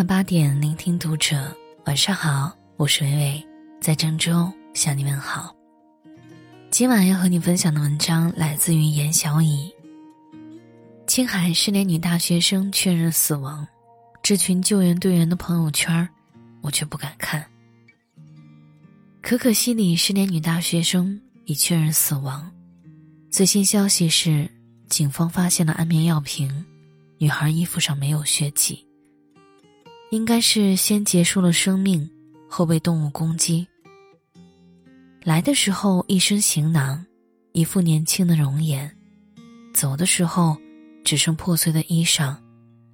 [0.00, 1.54] 晚八点，聆听读者。
[1.84, 3.46] 晚上好，我是微微，
[3.82, 5.54] 在郑州向你问好。
[6.70, 9.70] 今晚要和你分享的文章来自于严小乙。
[11.06, 13.68] 青海失联女大学生确认死亡，
[14.22, 16.08] 这群救援队员的朋友圈，
[16.62, 17.44] 我却不敢看。
[19.20, 22.50] 可可西里失联女大学生已确认死亡，
[23.30, 24.50] 最新消息是，
[24.88, 26.64] 警方发现了安眠药瓶，
[27.18, 28.86] 女孩衣服上没有血迹。
[30.10, 32.08] 应该是先结束了生命，
[32.48, 33.66] 后被动物攻击。
[35.22, 37.04] 来的时候一身行囊，
[37.52, 38.90] 一副年轻的容颜；
[39.72, 40.56] 走的时候，
[41.04, 42.36] 只剩破碎的衣裳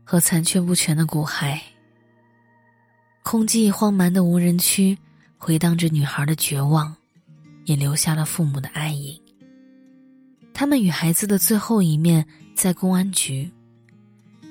[0.05, 1.59] 和残缺不全的骨骸。
[3.23, 4.97] 空寂荒蛮的无人区，
[5.39, 6.95] 回荡着女孩的绝望，
[7.64, 9.19] 也留下了父母的爱意。
[10.53, 13.51] 他们与孩子的最后一面，在公安局，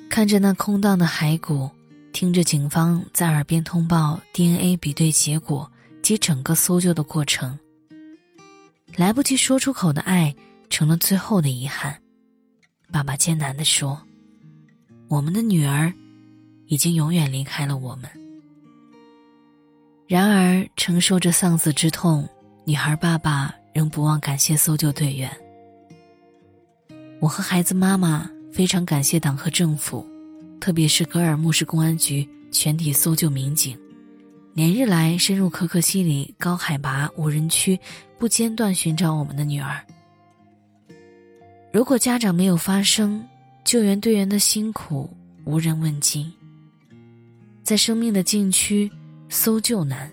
[0.10, 1.70] 看着那空荡的骸骨。
[2.16, 5.70] 听着警方在耳边通报 DNA 比对结果
[6.02, 7.60] 及整个搜救的过程，
[8.96, 10.34] 来不及说出口的爱
[10.70, 11.94] 成了最后的遗憾。
[12.90, 14.02] 爸爸艰难地说
[15.10, 15.92] ：“我们的女儿
[16.68, 18.10] 已经永远离开了我们。”
[20.08, 22.26] 然而，承受着丧子之痛，
[22.64, 25.30] 女孩爸爸仍不忘感谢搜救队员。
[27.20, 30.10] 我和孩子妈妈非常感谢党和政府。
[30.66, 33.78] 特别是格尔木市公安局全体搜救民警，
[34.56, 37.80] 连日来深入可可西里高海拔无人区，
[38.18, 39.80] 不间断寻找我们的女儿。
[41.72, 43.24] 如果家长没有发声，
[43.64, 45.08] 救援队员的辛苦
[45.44, 46.34] 无人问津。
[47.62, 48.92] 在生命的禁区，
[49.30, 50.12] 搜救难。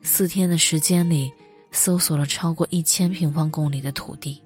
[0.00, 1.30] 四天的时间里，
[1.70, 4.42] 搜索了超过一千平方公里的土地，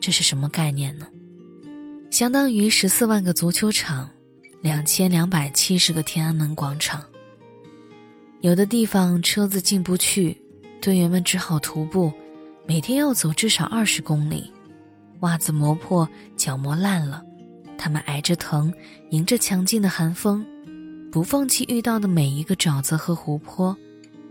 [0.00, 1.06] 这是什么概念呢？
[2.10, 4.08] 相当于十四万个足球场。
[4.62, 7.02] 两千两百七十个天安门广场。
[8.42, 10.36] 有的地方车子进不去，
[10.82, 12.12] 队员们只好徒步，
[12.66, 14.52] 每天要走至少二十公里，
[15.20, 16.06] 袜子磨破，
[16.36, 17.24] 脚磨烂了，
[17.78, 18.72] 他们挨着疼，
[19.10, 20.44] 迎着强劲的寒风，
[21.10, 23.74] 不放弃遇到的每一个沼泽和湖泊，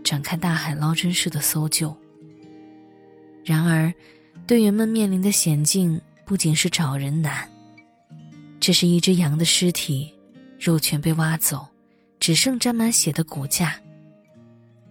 [0.04, 1.96] 展开大海捞针式的搜救。
[3.44, 3.92] 然而，
[4.46, 7.48] 队员们面临的险境不仅是找人难，
[8.60, 10.12] 这是一只羊的尸体。
[10.60, 11.66] 肉全被挖走，
[12.20, 13.80] 只剩沾满血的骨架。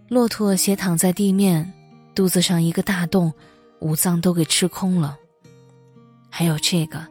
[0.07, 1.72] 骆驼斜躺在地面，
[2.16, 3.31] 肚子上一个大洞，
[3.80, 5.16] 五脏都给吃空了。
[6.28, 7.06] 还有这个，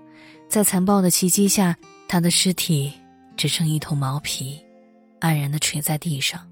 [0.48, 1.76] 在残暴的袭击下，
[2.08, 2.92] 他的尸体
[3.36, 4.58] 只剩一头毛皮，
[5.20, 6.44] 黯然的垂在地上。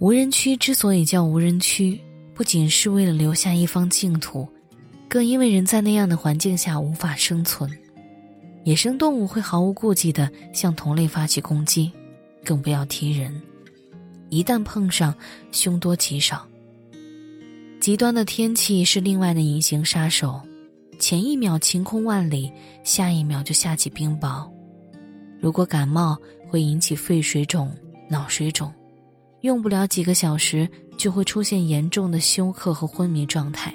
[0.00, 2.00] 无人区之所以叫无人区，
[2.34, 4.48] 不仅是为了留下一方净土，
[5.08, 7.70] 更因为人在那样的环境下无法生存。
[8.64, 11.90] 野生动物会毫无顾忌地向同类发起攻击，
[12.44, 13.40] 更不要提人。
[14.28, 15.14] 一旦碰上，
[15.52, 16.46] 凶多吉少。
[17.80, 20.40] 极端的天气是另外的隐形杀手，
[20.98, 22.52] 前一秒晴空万里，
[22.84, 24.46] 下一秒就下起冰雹。
[25.40, 26.18] 如果感冒，
[26.48, 27.72] 会引起肺水肿、
[28.10, 28.70] 脑水肿，
[29.40, 30.68] 用不了几个小时
[30.98, 33.72] 就会出现严重的休克和昏迷状态。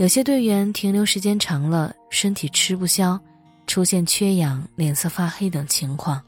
[0.00, 3.20] 有些队员停留时间长了，身体吃不消，
[3.66, 6.18] 出现缺氧、脸色发黑等情况。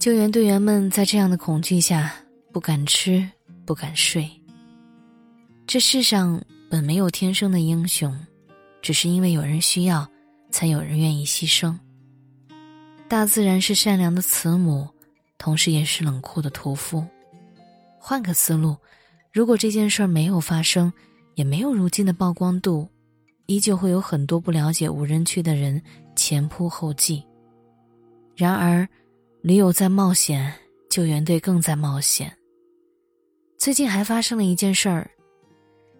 [0.00, 2.10] 救援队员们在这样的恐惧下，
[2.50, 3.28] 不敢吃，
[3.66, 4.26] 不敢睡。
[5.66, 8.18] 这世上本没有天生的英雄，
[8.80, 10.08] 只是因为有人需要，
[10.50, 11.78] 才有人愿意牺牲。
[13.06, 14.88] 大自然是善良的慈母，
[15.36, 17.04] 同时也是冷酷的屠夫。
[17.98, 18.74] 换个思路，
[19.30, 20.90] 如果这件事儿没有发生，
[21.34, 22.88] 也没有如今的曝光度。
[23.46, 25.80] 依旧会有很多不了解无人区的人
[26.16, 27.22] 前仆后继。
[28.36, 28.88] 然而，
[29.42, 30.52] 驴友在冒险，
[30.88, 32.32] 救援队更在冒险。
[33.58, 35.10] 最近还发生了一件事儿：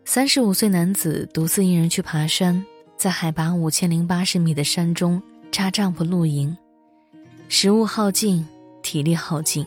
[0.05, 2.65] 三十五岁男子独自一人去爬山，
[2.97, 5.23] 在海拔五千零八十米的山中
[5.53, 6.57] 扎帐篷露营，
[7.49, 8.47] 食物耗尽，
[8.83, 9.67] 体力耗尽，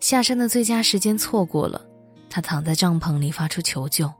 [0.00, 1.84] 下山的最佳时间错过了，
[2.30, 4.10] 他躺在帐篷里发出求救。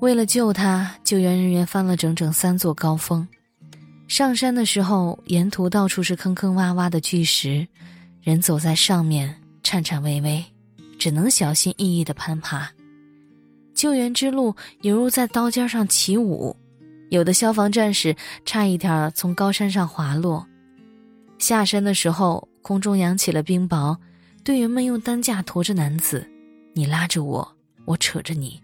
[0.00, 3.26] 为了救他，救援人员翻了整整三座高峰。
[4.08, 7.68] 上山的时候，沿途到处是坑坑洼洼的巨石，
[8.22, 10.42] 人走在上面颤颤巍巍，
[10.98, 12.70] 只能小心翼翼地攀爬。
[13.74, 16.56] 救援之路犹如在刀尖上起舞，
[17.10, 18.16] 有的消防战士
[18.46, 20.46] 差一点从高山上滑落。
[21.38, 23.94] 下山的时候，空中扬起了冰雹，
[24.42, 26.26] 队员们用担架驮着男子，
[26.72, 28.58] 你拉着我，我扯着你。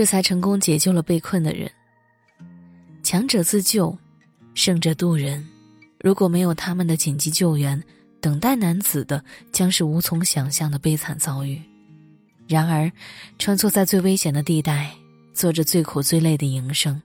[0.00, 1.70] 这才成功解救了被困的人。
[3.02, 3.94] 强者自救，
[4.54, 5.46] 胜者渡人。
[6.02, 7.78] 如果没有他们的紧急救援，
[8.18, 11.60] 等待男子的将是无从想象的悲惨遭遇。
[12.48, 12.90] 然而，
[13.38, 14.90] 穿梭在最危险的地带，
[15.34, 17.02] 做着最苦最累的营生，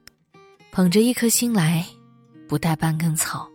[0.71, 1.86] 捧着一颗心来，
[2.47, 3.45] 不带半根草。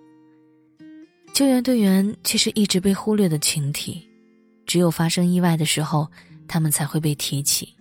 [1.32, 4.06] 救援队员却是一直被忽略的群体，
[4.66, 6.06] 只有发生意外的时候，
[6.46, 7.74] 他们才会被提起。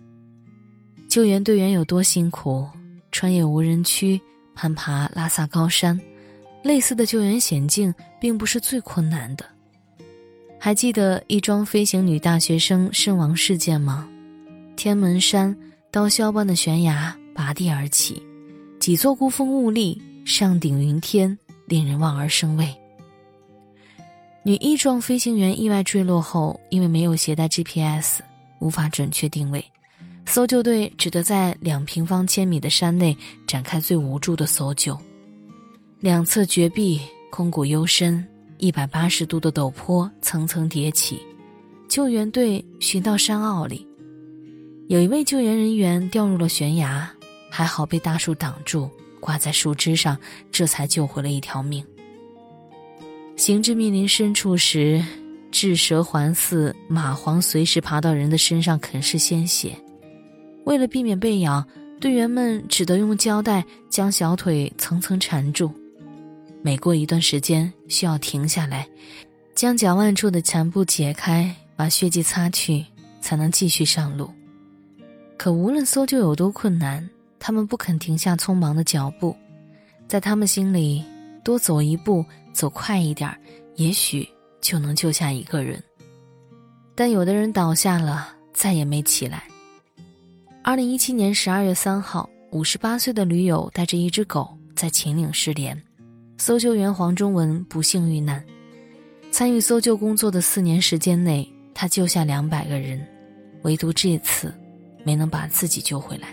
[1.10, 2.64] 救援队员有多辛苦？
[3.10, 4.20] 穿越无人区，
[4.54, 6.00] 攀爬拉萨高山，
[6.62, 9.44] 类似的救援险境并不是最困难的。
[10.56, 14.08] 还记得一桩飞行女大学生身亡事件吗？
[14.76, 15.54] 天门山
[15.90, 18.22] 刀削般的悬崖拔地而起，
[18.78, 21.36] 几座孤峰兀立，上顶云天，
[21.66, 22.72] 令人望而生畏。
[24.44, 28.20] 女翼状飞行员意外坠落后，因为没有携带 GPS，
[28.60, 29.64] 无法准确定位，
[30.26, 34.96] 搜救队只得在两平方千米的山内展开最无助的搜救。
[35.98, 37.00] 两侧绝壁，
[37.30, 38.26] 空谷幽深。
[38.62, 41.18] 一百八十度的陡坡层层叠起，
[41.88, 43.86] 救援队寻到山坳里，
[44.88, 47.10] 有一位救援人员掉入了悬崖，
[47.50, 50.14] 还好被大树挡住，挂在树枝上，
[50.52, 51.82] 这才救回了一条命。
[53.34, 55.02] 行至密林深处时，
[55.50, 59.74] 雉蛇环伺，蚂蟥随时爬到人的身上啃噬鲜血，
[60.64, 61.64] 为了避免被咬，
[62.00, 65.70] 队员们只得用胶带将小腿层层缠住。
[66.62, 68.86] 每过一段时间，需要停下来，
[69.54, 72.84] 将脚腕处的缠布解开，把血迹擦去，
[73.20, 74.30] 才能继续上路。
[75.38, 77.08] 可无论搜救有多困难，
[77.38, 79.34] 他们不肯停下匆忙的脚步。
[80.06, 81.02] 在他们心里，
[81.42, 82.22] 多走一步，
[82.52, 83.34] 走快一点，
[83.76, 84.28] 也许
[84.60, 85.82] 就能救下一个人。
[86.94, 89.44] 但有的人倒下了，再也没起来。
[90.70, 95.76] 二零一七年十二月三号，五十八岁的驴友带着一只狗在秦岭失联。
[96.38, 98.40] 搜救员黄忠文不幸遇难。
[99.32, 103.04] 参与搜救工作的四年时间内，他救下两百个人，
[103.62, 104.54] 唯独这次
[105.02, 106.28] 没能把自己救回来。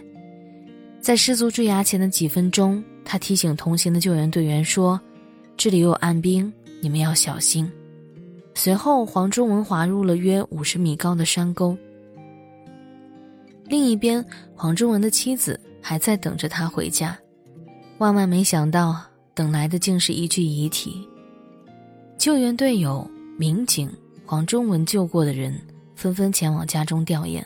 [1.02, 5.02] 在失足坠崖前的几分钟，他提醒同行的救援队员说
[5.58, 7.68] ：“这里有暗兵，你们要小心。”
[8.54, 11.76] 随后，黄忠文滑入了约五十米高的山沟。
[13.68, 14.26] 另一边，
[14.56, 17.18] 黄忠文的妻子还在等着他回家。
[17.98, 19.04] 万万没想到。
[19.38, 21.08] 等来的竟是一具遗体。
[22.18, 23.88] 救援队友、民警、
[24.26, 25.56] 黄忠文救过的人
[25.96, 27.44] 纷纷前往家中吊唁，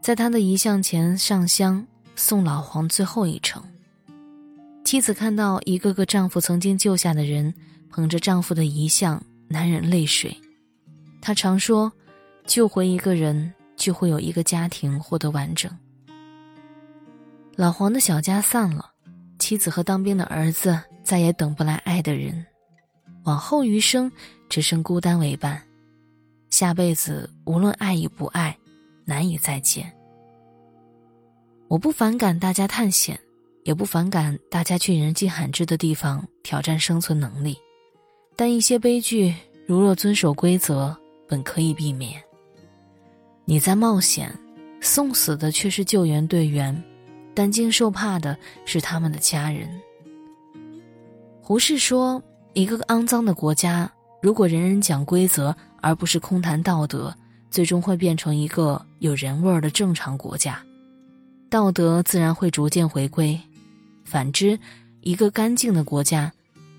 [0.00, 1.84] 在他的遗像前上香，
[2.14, 3.60] 送老黄最后一程。
[4.84, 7.52] 妻子看到一个个丈夫曾经救下的人
[7.90, 10.32] 捧着丈夫的遗像，难忍泪水。
[11.20, 11.92] 她常说
[12.46, 15.70] ：“救回一个人，就会有一个家庭获得完整。”
[17.56, 18.92] 老黄的小家散了。
[19.40, 22.44] 妻子和当兵的儿子再也等不来爱的人，
[23.22, 24.10] 往后余生
[24.48, 25.62] 只剩孤单为伴。
[26.50, 28.58] 下辈子无论爱与不爱，
[29.04, 29.90] 难以再见。
[31.68, 33.18] 我不反感大家探险，
[33.62, 37.56] 也不反感大家去人迹罕至的地方挑战生存能力，
[38.34, 39.32] 但一些悲剧
[39.68, 40.94] 如若遵守规则，
[41.28, 42.20] 本可以避免。
[43.50, 44.30] 你在冒险，
[44.78, 46.84] 送死的却是救援队员。
[47.34, 48.36] 担惊受怕的
[48.66, 49.66] 是他们的家人。
[51.40, 52.22] 胡适说
[52.52, 57.14] ：“一个肮脏的国家，如果人人讲规则，而不是空谈道德，
[57.50, 60.60] 最终会变成一个有人味儿的正常国家，
[61.48, 63.40] 道德自然会逐渐回归。
[64.04, 64.58] 反之，
[65.00, 66.30] 一个干净的国家，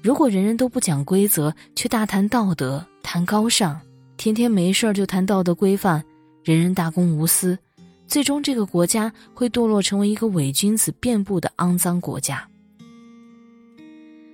[0.03, 3.82] 如果人人都不讲规则，却大谈道德、谈高尚，
[4.17, 6.03] 天天没事儿就谈道德规范，
[6.50, 7.58] 人人大公无私。”
[8.08, 12.50] 最终，这个国家会堕落成为一个伪君子遍布的肮脏国家。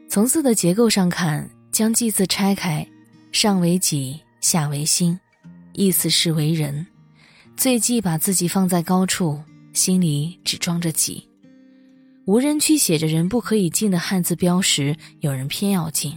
[0.08, 2.88] 从字的结构上看，将“祭”字拆开，
[3.34, 5.20] 上为己，下为心，
[5.74, 6.88] 意思是为人。
[7.58, 9.42] 最忌把自己放在高处，
[9.74, 11.28] 心里只装着己。
[12.24, 16.14] 无人区写着“人不可以进”的汉字标识，有人偏要进；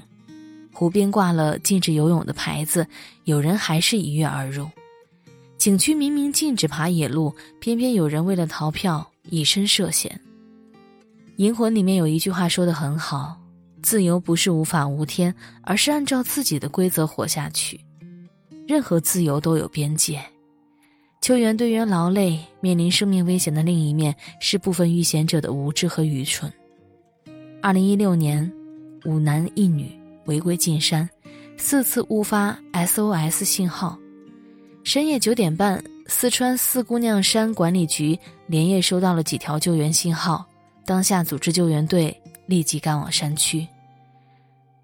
[0.73, 2.87] 湖边挂了禁止游泳的牌子，
[3.25, 4.71] 有人还是一跃而入。
[5.59, 10.21] 景区明明禁止爬野路，偏偏有人为了逃票以身涉险。
[11.37, 13.37] 《银魂》里面有一句话说的很好
[13.83, 17.81] ：“自由不是无法无天，而是按照自己的规则活下去。”
[18.69, 20.23] 任何自由都有边界。
[21.21, 26.53] 救援队员劳累，面临生命危险的另一面是部分遇险者的无知和愚蠢。
[27.61, 28.50] 二零一六年，
[29.05, 29.91] 五男一女
[30.27, 31.09] 违规进山，
[31.57, 33.99] 四次误发 SOS 信号。
[34.85, 40.47] 深夜九点半，四川四姑娘山管理局连夜收到了几条救援信号，
[40.87, 42.16] 当下组织救援队
[42.47, 43.66] 立即赶往山区。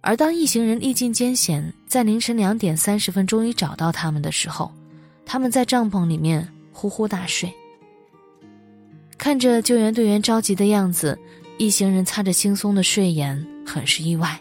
[0.02, 4.70] 而当一行人历尽艰险，在凌晨两点三十分终于找到他们的时候，
[5.24, 7.50] 他们在帐篷里面呼呼大睡。
[9.16, 11.18] 看着救援队员着急的样子，
[11.56, 14.38] 一行人擦着惺忪的睡眼，很是意外。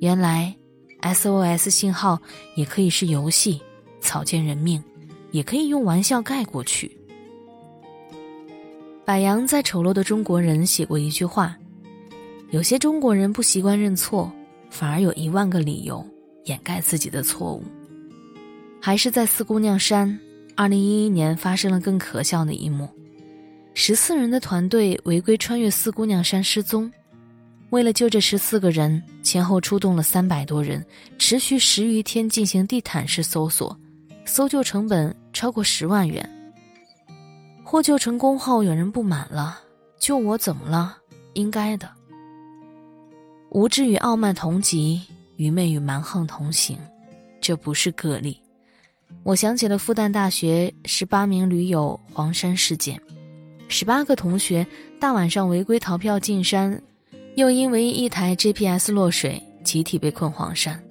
[0.00, 0.54] 原来
[1.02, 2.18] ，SOS 信号
[2.56, 3.60] 也可以是游戏，
[4.02, 4.82] 草菅人命，
[5.30, 6.94] 也可以用玩笑盖过去。
[9.04, 11.56] 柏杨在《丑陋的中国人》写过一句话
[12.50, 14.30] ：“有些中国人不习惯认错，
[14.68, 16.06] 反而有一万个理由
[16.44, 17.64] 掩盖自己的错误。”
[18.80, 20.18] 还是在四姑娘山，
[20.56, 22.88] 二零一一年发生了更可笑的一幕：
[23.74, 26.92] 十四人的团队违规穿越四姑娘山失踪，
[27.70, 30.84] 为了救这十四个人，前后出动了三百多人，
[31.18, 33.76] 持续十余天进行地毯式搜索，
[34.24, 36.28] 搜救成本超过十万元。
[37.64, 39.60] 获救成功后，有人不满了
[39.98, 40.98] ：“救我怎么了？
[41.32, 41.88] 应该的。”
[43.50, 45.00] 无知与傲慢同级，
[45.36, 46.76] 愚昧与蛮横同行，
[47.40, 48.38] 这不是个例。
[49.22, 53.00] 我想起了复旦大学十八名驴友黄山事件，
[53.68, 54.66] 十八个同学
[55.00, 56.82] 大晚上违规逃票进山，
[57.36, 60.82] 又因为一台 GPS 落水，集体被困黄山。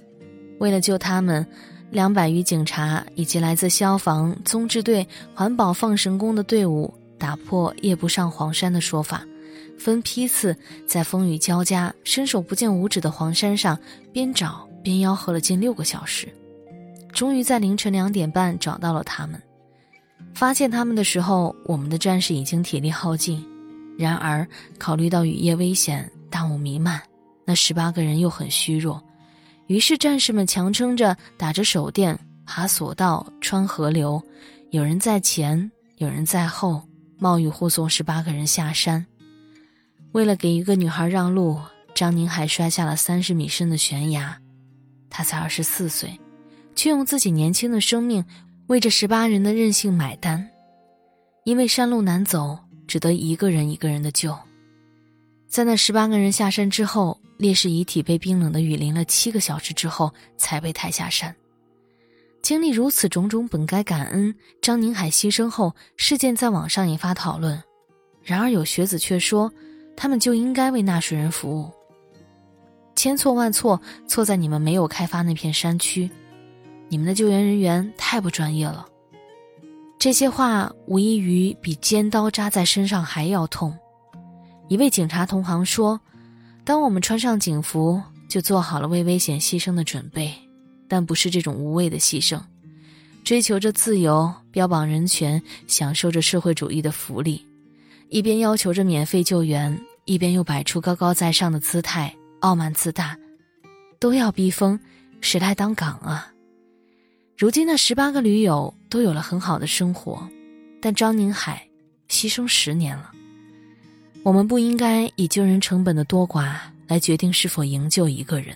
[0.60, 1.46] 为了救他们。
[1.92, 5.06] 两百余警察以及来自消防、综治队、
[5.36, 9.24] 环保放神工的队伍，打破夜不上黄山的说法，
[9.78, 10.56] 分批次
[10.88, 13.78] 在风雨交加、伸手不见五指的黄山上
[14.14, 16.30] 边找边吆喝了近六个小时，
[17.12, 19.40] 终于在凌晨两点半找到了他们。
[20.34, 23.46] 发现他们的时候，我们的战士已经体力耗尽。
[23.98, 24.48] 然而，
[24.80, 27.02] 考虑到雨夜危险、大雾弥漫，
[27.44, 29.04] 那十八个人又很虚弱。
[29.72, 34.22] 于是，战士们强撑着，打着手电，爬索道，穿河流，
[34.72, 36.82] 有人在前，有人在后，
[37.18, 39.06] 冒雨护送十八个人下山。
[40.12, 41.58] 为了给一个女孩让路，
[41.96, 44.38] 张宁海摔下了三十米深的悬崖。
[45.10, 46.20] 他才二十四岁，
[46.76, 48.26] 却用自己年轻的生命
[48.68, 50.46] 为这十八人的任性买单。
[51.46, 54.38] 因为山路难走，只得一个人一个人的救。
[55.48, 57.21] 在那十八个人下山之后。
[57.42, 61.36] 烈士遗体被冰冷的雨淋了七个小时之后，才被抬下山。
[62.44, 67.60] 经历如此种种，本该感恩张宁海牺牲后，事件在网上引发讨论。
[68.22, 69.52] 然而有学子却说，
[69.98, 71.72] 他们就应该为纳税人服务。
[72.96, 76.08] 千错万错，错在你们没有开发那片山区，
[76.90, 78.86] 你们的救援人员太不专业了。
[79.98, 83.76] 这些话无异于比尖刀扎在身上还要痛。
[84.68, 86.00] 一位警察同行说。
[86.64, 90.34] 当我们穿上警服，就做好了为危险牺牲的准备，
[90.88, 92.40] 但不是这种无谓的牺牲。
[93.24, 97.46] 追求着自由，标榜人权，享受着社会主义的福利，
[98.10, 103.18] 一边要求着免费救援，一边又摆出高高在上的姿态，傲慢自大，
[104.00, 104.80] 都要逼疯，
[105.20, 106.32] 谁来当岗啊？
[107.38, 110.28] 如今那十八个驴友都有了很好的生活，
[110.82, 111.68] 但张宁海
[112.08, 113.12] 牺牲十年了。
[114.24, 116.54] 我们不应该以救人成本的多寡
[116.88, 118.56] 来决定是否营救一个人，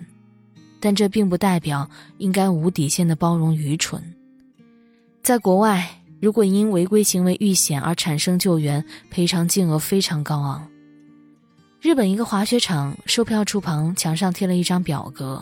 [0.80, 4.02] 但这并不代表应该无底线的包容愚蠢。
[5.24, 5.90] 在国外，
[6.22, 10.68] 如果因违规行为遇险而产生救援，赔偿金额非常高昂。
[11.82, 15.42] 日本一个滑雪场售票处旁墙上贴了一张表格，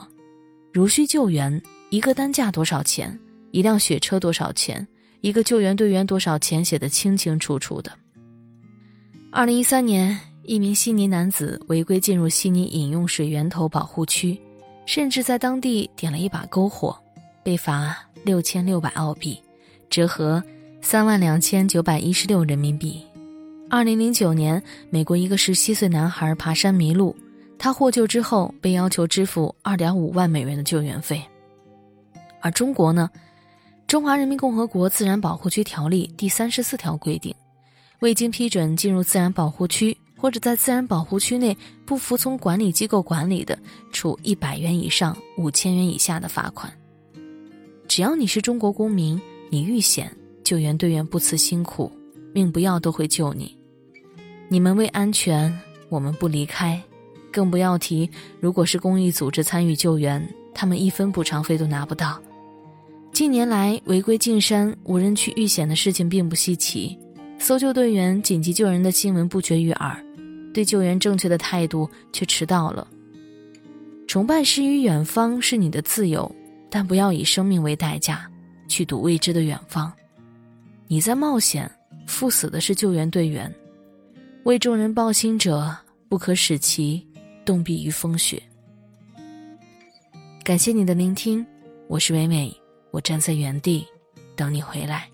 [0.72, 3.20] 如需救援，一个担架多少钱，
[3.52, 4.88] 一辆雪车多少钱，
[5.20, 7.92] 一个救援队员多少钱，写得清清楚楚的。
[9.36, 14.40] 二零一三年，一名悉尼男子违规进入悉尼饮用水源头保护区，
[14.86, 16.96] 甚至在当地点了一把篝火，
[17.42, 19.42] 被罚六千六百澳币，
[19.90, 20.42] 折合
[20.82, 23.02] 三万两千九百一十六人民币。
[23.72, 24.62] 二零零九年，
[24.92, 27.16] 美国一个十七岁男孩爬山迷路，
[27.58, 31.20] 他获救之后被要求支付二点五万美元的救援费。
[32.40, 33.10] 而中国呢，
[33.88, 37.34] 《中华人民共和国自然保护区条例》第三十四条规定。
[38.04, 41.56] 未经批准进入自然保护区，或者在自然保护区内
[41.86, 43.58] 不服从管理机构管理的，
[43.94, 46.70] 处一百元以上五千元以下的罚款。
[47.88, 49.18] 只要你是中国公民，
[49.50, 51.90] 你遇险，救援队员不辞辛苦，
[52.34, 53.58] 命不要都会救你。
[54.50, 55.58] 你们为安全，
[55.88, 56.78] 我们不离开，
[57.32, 58.10] 更不要提
[58.42, 60.22] 如果是公益组织参与救援，
[60.54, 62.22] 他们一分补偿费都拿不到。
[63.14, 67.00] 近年来违规进山、无人区遇险的事情并不稀奇。
[67.44, 70.02] 搜救队员紧急救人的新闻不绝于耳，
[70.54, 72.88] 对救援正确的态度却迟到了。
[74.08, 76.34] 崇拜诗与远方是你的自由，
[76.70, 78.32] 但不要以生命为代价
[78.70, 79.92] 去赌未知的远方。
[80.88, 81.70] 你在冒险，
[82.08, 83.54] 赴死的是救援队员。
[84.46, 85.76] 为众人抱薪者，
[86.08, 87.06] 不可使其
[87.44, 88.42] 冻毙于风雪。
[90.46, 91.46] 感谢你的聆听，
[91.90, 92.56] 我是伟美，
[92.92, 93.86] 我站在原地
[94.34, 95.13] 等你回来。